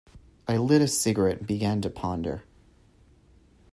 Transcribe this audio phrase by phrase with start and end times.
[0.47, 2.43] I lit a cigarette and began to ponder.